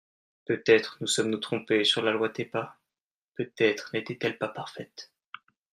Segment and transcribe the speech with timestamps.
[0.45, 2.75] Peut-être nous sommes-nous trompés sur la loi TEPA,
[3.35, 5.11] peut-être n’était-elle pas parfaite.